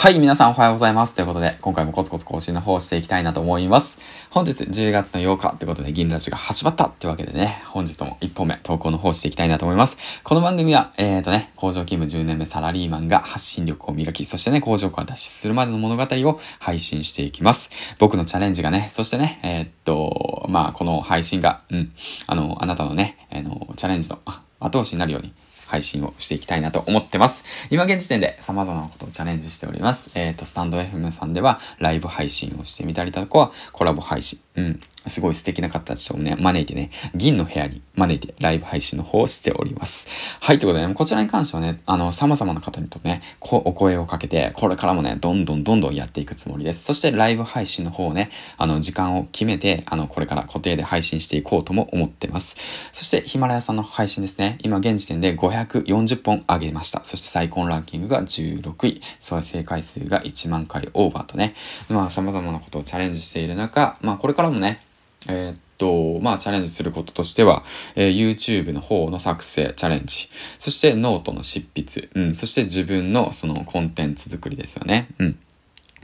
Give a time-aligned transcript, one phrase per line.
[0.00, 1.14] はい、皆さんおはようございます。
[1.14, 3.98] ということで、今回もコツコツ更新の方をしていきたいなと思います。
[4.30, 9.98] 本日10月の8日ということで、銀ラジが始まったってわけでね、本日も1本目投稿の方していきたいなと思います。
[10.24, 17.68] この番組は、えーとね、工場勤務10年目サラリーマンが発信力を磨き、そしてね、工場から脱出するまでの物語を配信していきます。
[17.98, 21.92] 僕のチャレンジがね、そしてね、えー、っと、まあ、この配信が、うん、
[22.26, 24.18] あの、あなたのね、あの、チャレンジの
[24.60, 25.34] 後押しになるように、
[25.70, 27.44] 配信をしていきたいなと思ってます。
[27.70, 30.10] 今現時点で様々なことをチャレンジしております。
[30.18, 40.06] えっ、ー、と、スタンド FM さんではライブ配信をしてみたりとか、コラボ配信、うん、すごい素敵な方たちをね、招いてね、銀の部屋に招いてライブ配信の方をしております。
[40.40, 46.84] はい、ということでね、こちらに関してはね、あの、様々な方にとね、こお声をかけて、これからもね、どんどんどんどんやっていくつもりです。
[46.84, 52.56] そしてライブ配信の方をね、あの、時間を決めて、あの、これから固定で配信していこうとも思ってます。
[52.92, 57.02] そして、ヒマラヤさんの配信ですね、今現時点で540本上げました。
[57.04, 61.54] そして最高ランキングが16位、再生回数が1万回オーバーとね、
[61.88, 64.80] まあ、様々なことをチャレンジしている中、まあ、これからもね、
[65.28, 67.64] えー、っと、まあ、チャレンジすることとしては、
[67.96, 70.28] えー、YouTube の方の作成、チャレンジ。
[70.58, 72.08] そしてノートの執筆。
[72.14, 72.34] うん。
[72.34, 75.08] そして自分のそのコンテンツ作りですよね。
[75.18, 75.38] うん。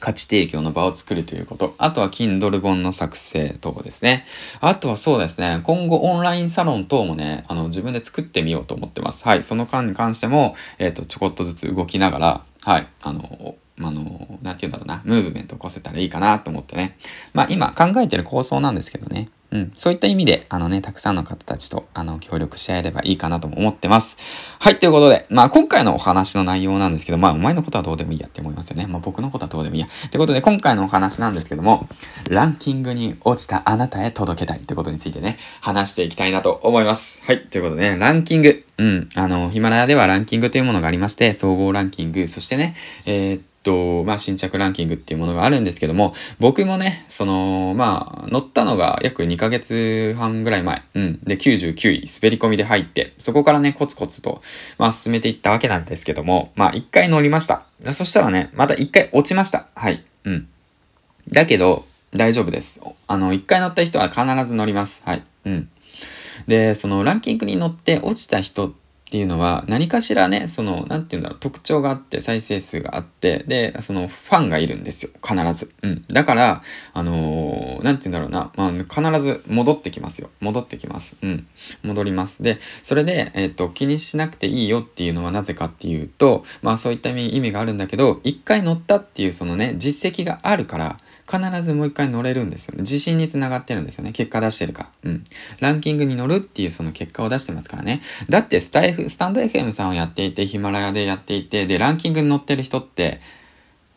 [0.00, 1.74] 価値提供の場を作るということ。
[1.78, 4.26] あとは Kindle 本の作成等ですね。
[4.60, 9.26] あとはそうですね、今後オンラインサロン等もね、あの、自分で作ってみようと思ってます。
[9.26, 9.42] はい。
[9.42, 12.86] その間に関しても、えっ、ー、と、ちょこっとずつ動きながら、はい。
[13.02, 16.96] あの、あの、なんて言うんだろうな、ムーブメントを起こせたらいいかなと思ってね。
[17.32, 19.28] まあ今考えてる構想なんですけどね。
[19.54, 19.72] うん。
[19.74, 24.16] そういった意味で、あのね、たくさんの方たちと、あの、協力し合えればいいかなとも思ってます。
[24.58, 28.86] はい、ということで、まあ、今回のお話の内容なんですけど、まあ、お前のことはどうでもいいやって思いますよね。
[28.88, 29.86] まあ、僕のことはどうでもいいや。
[30.10, 31.88] ということで、今回のお話なんですけども、
[32.28, 37.22] ランキングに落ちたあなたへ届けたいってことについてね、話していきたいなと思います。
[37.24, 38.64] はい、ということでね、ランキング。
[38.78, 39.08] うん。
[39.14, 42.74] あの、ヒマラヤではランキングというものがありまして、総合ランキング、そしてね、
[43.06, 51.20] えーと、まあ、新着ランキングっていうものがあるんですけども、僕もね、その、まあ、乗ったのが約2ヶ月半ぐらい前、うん。
[51.22, 54.40] で、99位、滑り込みで入って、そこからね、コツコツと、
[54.78, 57.64] まあ、進めていったわけなんですけども、まあ、1回乗りました。
[57.92, 59.66] そしたらね、また1回落ちました。
[59.74, 60.04] はい。
[60.24, 60.48] うん。
[61.32, 62.80] だけど、大丈夫です。
[63.08, 65.02] あの、1回乗った人は必ず乗ります。
[65.04, 65.22] はい。
[65.46, 65.68] うん。
[66.46, 75.10] で、そのランキングに乗って落ちた人ってっていうのは何かしらね、その、なんて言うんだろう、特徴があって再生数があって、で、そのファンがいるんですよ。
[75.22, 75.70] 必ず。
[75.82, 76.04] うん。
[76.08, 76.62] だから、
[76.94, 80.30] あのー、て言うんだろうな、まあ、必ず戻ってきますよ。
[80.40, 81.16] 戻ってきます。
[81.22, 81.46] うん。
[81.82, 82.42] 戻ります。
[82.42, 90.96] で、それで、えっ、ー、と、気にしなくていいよっていうのはなぜかっていうと、まあそういった意味があるんだけど、一回乗ったっていうそのね、実績があるから、
[91.30, 92.82] 必ずもう一回乗れるんですよね。
[92.82, 94.12] 自信につながってるんですよね。
[94.12, 95.24] 結果出してるかうん。
[95.60, 98.02] ランキングに乗るっていうその結果を出してますからね。
[98.28, 103.20] だってスタイフ、スタンド FM さんをやっていて、ヒマラヤでやっていて、で、ランキングに乗ってる人って、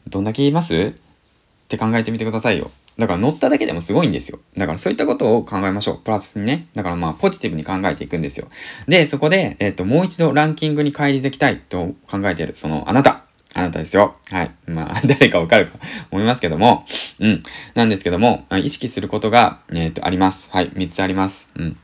[0.07, 0.75] どんだけいます？
[0.75, 2.71] って考えてみてくださいよ。
[2.97, 4.39] だから乗っただけでもすごいんですよ。
[4.57, 5.97] だからそういったことを考えましょう。
[5.97, 6.67] プラスにね。
[6.73, 8.47] だからまあポジティブに考えていくんですよ。
[8.87, 13.26] で、そこで、えっ、ー、と、もう一度ランキングに返り咲きたいと考えている、そのあなた。
[13.57, 14.15] あなたですよ。
[14.29, 14.51] はい。
[14.67, 15.79] まあ、 誰かわかるか
[16.11, 16.85] 思いますけども、
[17.17, 17.41] うん。
[17.73, 20.49] なんですけども、意識することが、えっ、ー、と、あります。
[20.51, 20.69] はい。
[20.69, 21.49] 3つあります。
[21.55, 21.77] うん。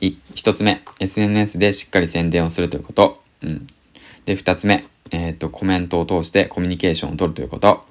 [0.00, 3.22] い、1つ目、SNS でしっかり宣伝をするということ。
[3.42, 3.66] うん。
[4.24, 7.84] で、2つ目、えっ、ー、と、コメントを通してコミュニケーションを取るということ。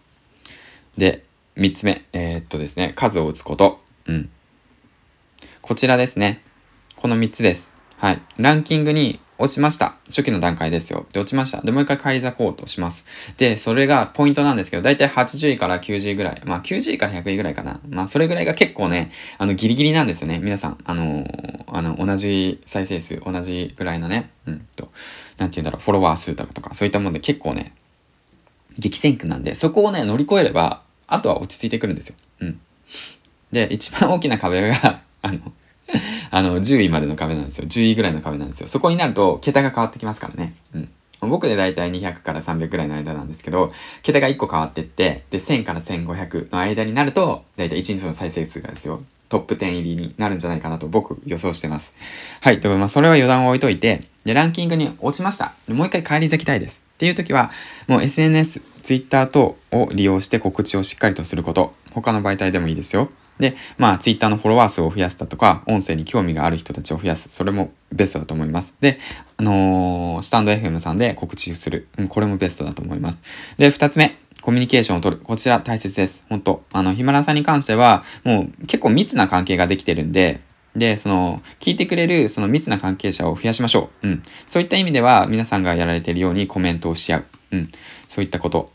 [0.97, 1.21] で、
[1.57, 3.79] 3つ目、えー、っとですね、数を打つこと。
[4.07, 4.29] うん。
[5.61, 6.41] こちらですね。
[6.95, 7.75] この3つです。
[7.97, 8.21] はい。
[8.37, 9.95] ランキングに落ちました。
[10.07, 11.05] 初期の段階ですよ。
[11.11, 11.61] で、落ちました。
[11.61, 13.05] で、もう一回返り咲こうとします。
[13.37, 16.41] で、それがポイントなんですけど、だいたい80位から90位ぐらい。
[16.45, 17.79] まあ、90位から100位ぐらいかな。
[17.89, 20.39] まあ、それぐらいが結構ね、あの、ギリギリなんですよね。
[20.39, 20.77] 皆さん。
[20.85, 24.89] あのー、あの、同じ再生数、同じぐらいのね、うんと、
[25.37, 27.73] なんて言うんだろう、フォロワー数とかとか、そういったもんで結構ね、
[28.77, 32.15] 激戦区なんで、そこをね、乗り越えれば、あとは落ち着いてくるんですよ。
[32.41, 32.59] うん。
[33.51, 35.39] で、一番大きな壁があの
[36.31, 37.65] あの、10位までの壁なんですよ。
[37.65, 38.67] 10位ぐらいの壁なんですよ。
[38.67, 40.55] そこになると、桁が変わってきますからね。
[40.73, 40.89] うん。
[41.29, 43.71] 僕でだいたい200から300ぐらいの間なんですけど、
[44.01, 51.93] 桁が1個変わってって、で、1000から1500の間になると、だいたい1日の再生数がですよ、トップ10入りになるんじゃないかなと僕予想してます。
[52.41, 52.59] はい。
[52.59, 55.53] ということで、まあ、それは余談を置いといて、で、ランキングに落ちました。
[55.67, 56.81] もう一回返り咲きたいです。
[56.95, 57.51] っていう時は、
[57.87, 61.73] もう SNS、Twitter 等を利用して告知をしっかりとすること。
[61.93, 63.09] 他の媒体でもいいですよ。
[63.41, 67.27] で、まあ、ツイッターのフォロワー数を増やすだとか、音声に興味がある人たちを増やす。
[67.27, 68.75] それもベストだと思います。
[68.79, 68.99] で、
[69.37, 71.87] あのー、スタンド FM さんで告知する。
[71.97, 73.19] うん、これもベストだと思います。
[73.57, 74.15] で、二つ目。
[74.41, 75.21] コミュニケーションを取る。
[75.21, 76.25] こちら大切です。
[76.29, 80.39] 本当あの、ヒマラさんに関しては、もう結構密な関係ができてるんで、
[80.75, 84.07] で、その、聞いてくれる、その密な関係者を増やしましょう。
[84.07, 84.23] うん。
[84.47, 87.25] そういった意味では、皆さんがやられているようにコメントをし合う。
[87.51, 87.71] うん。
[88.07, 88.71] そういったこと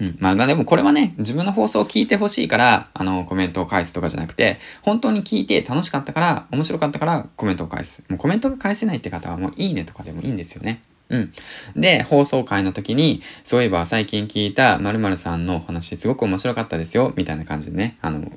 [0.00, 0.16] うん。
[0.20, 8.02] まあでもこれはね、自分の放送を聞いてほしいから、あの、コメントを返すとかじゃなくて、本当に聞いて楽しかったから、面白かったからコメントを返す。
[8.08, 10.80] もうコメントが返せないって方はもういいねとかでもいいんですよね。
[11.10, 11.32] うん。
[11.74, 18.30] で、放送回の時に、そういえば最近聞いた〇〇さんのお話すごく面白かったですよ、みたいな感じでね、あの、言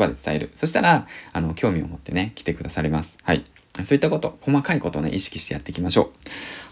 [0.00, 0.50] 葉で伝える。
[0.54, 3.16] そしたら、あの、興味を持ってね、来てくださります。
[3.22, 3.44] はい。
[3.82, 6.10] そういったこと、細かいことをね、意識してやっていきましょう。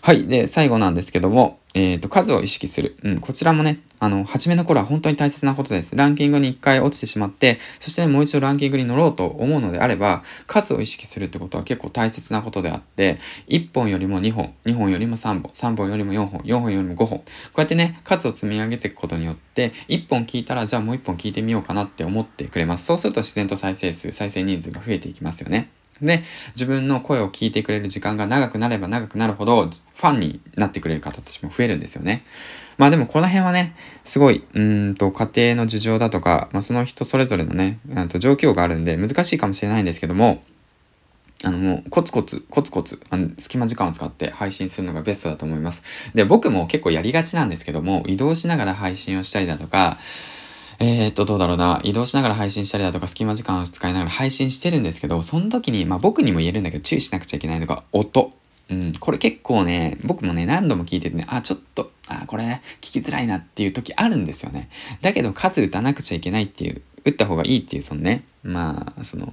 [0.02, 0.26] はい。
[0.26, 2.96] で、最後なんですけども、えっ、ー、と、数を意識する。
[3.02, 5.94] うん、こちらもね、あの、初めの頃は本当に大切なことです。
[5.96, 13.18] ランキングに一回落ちてしまって、そしてね、もう一度ランキングに乗ろうと思うのであれば、数を意識するってことは結構大切なことであって、
[13.48, 17.18] 1本よりも2本、2本よりも3本、3本よりも4本、4本よりも5本。
[17.18, 17.24] こ
[17.58, 22.86] うやってね、数を積み上げていくことによって、1本聞いたら、じゃあもう1本聞いてみようかなって思ってくれます。
[22.86, 25.70] そうすると自然と再生数、再生人数が増えていきますよね。
[26.02, 26.22] で、
[26.54, 32.24] 自分の声を聞いてくれる時間が長くなれば長くなるほど、ファンになってくれる方たちも増えるんですよね。
[32.76, 33.74] まあでもこの辺はね、
[34.04, 40.42] すごい、うんと、家庭の事情だとか、まあその人それぞれのね、と状況があるんで難しいかもしれないんですけども、
[41.44, 45.82] あのもうコツコツ、コツコツ、あの隙間時間を使って配信するのがベストだと思います。
[46.14, 49.98] で、僕も結構やりがちなんですけども、移動しながら配信をしたりだとか、
[50.80, 51.80] えー、っと、どうだろうな。
[51.82, 58.30] 移動しながら配信したりだとか、隙間時間を使いながら配信してるんですけど、その時に、まあ僕にも言えるんだけど、注意しなくちゃいけないのが、音。
[58.70, 64.68] うん、これ結構ね、僕もね、何度も聞いててね、あ、ちょっと、あ、これ、聞きづらいなっていう時あるんですよね。
[65.00, 69.32] だけど、数打たなくちゃいけないっていう、打った方がいいっていう、そのね、まあ、その、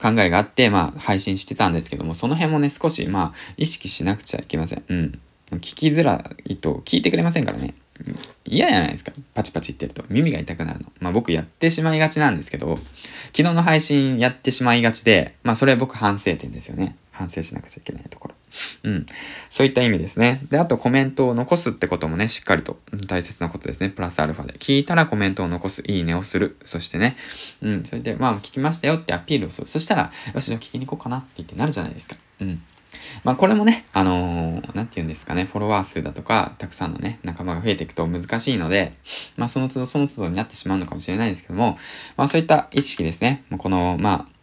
[0.00, 4.84] 考えがあって、まあ、配信してたんですけども、その辺もね、少し、まあ、意識しなくちゃいけません。
[4.86, 5.18] うん。
[5.56, 7.74] 聞きづらいと聞いてくれませんからね。
[8.44, 9.12] 嫌じゃないですか。
[9.34, 10.04] パチパチってると。
[10.08, 10.92] 耳が痛くなるの。
[11.00, 16.96] まあ僕やってしまいがちなんですけど、昨日の配信やってしまいがちで、まあそれは僕反省点ですよね。
[17.12, 18.34] 反省しなくちゃいけないところ。
[18.84, 19.06] うん。
[19.50, 20.40] そういった意味ですね。
[20.50, 23.90] で、あとコメントを残すってこともね、しっかりと大切なことですね。
[23.90, 24.52] プラスアルファで。
[24.54, 25.82] 聞いたらコメントを残す。
[25.86, 26.56] いいねをする。
[26.64, 27.16] そしてね、
[27.60, 27.84] うん。
[27.84, 29.66] それで、まあ聞きましたよってアピールをする。
[29.66, 32.16] そしたら、よし、じゃあ聞きに行こうかなって言ってなるじゃないですか。
[32.40, 32.62] うん。
[33.24, 38.94] まあこれもね、あのー、なんて言うんですかね、フォロワー数だとか、たくさんのね、仲間が増えていくと難しいので、
[39.36, 41.78] まあその都度その都度になってしまうのかもしれないですけども、
[42.16, 44.37] まあそういった意識ですね、この、まあ、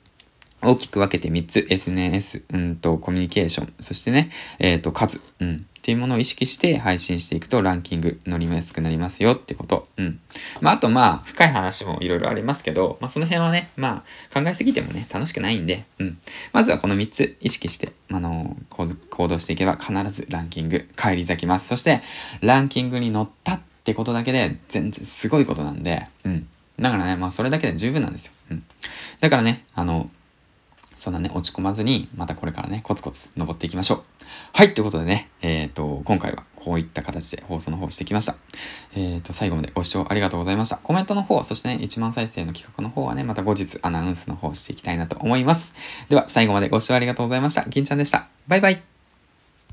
[0.61, 9.87] 大きく分けて3つ、SNS、うんと、コミュニケーション、そしてね、えっ、ー、と、数、うん、っていうものを意識して配信していくとランキング乗りやすくなりますよってこと。
[9.97, 10.19] うん。
[10.59, 14.03] まあ、あとまあ、深い話もいろいろありますけど、まあ、その辺はね、ま
[14.33, 16.17] あ、考えすぎてもね、楽しくないんで、うん。
[16.53, 21.67] まずはこの3つ意識して、あの、行動していけば必ずランキング返り咲きます。
[21.67, 22.01] そして、
[22.41, 26.47] ランキングに乗ったってことだけで全然すごいことなんで、うん。
[26.79, 28.33] だからね、まあ、それだけで十分なんですよ。
[28.49, 28.63] うん。
[29.19, 30.09] だからね、あの、
[30.95, 34.03] そんなね、落ち込まずに、またこれからね、コツコツ登っていきましょう。
[34.53, 38.35] はい、ということでね、えっ、ー、と、今回はこういった形で放送の方してきました。
[38.95, 40.77] えっ、ー、と、最後までご視聴ありがとうございました。
[40.77, 45.73] コメントの方、そしてね、1万再生の企画の方はね、また後日アナウンスの方していきたいなと思います。
[46.09, 47.65] では、最後までご視聴ありがとうございました。
[47.67, 48.27] 銀ちゃんでした。
[48.47, 48.94] バイバイ。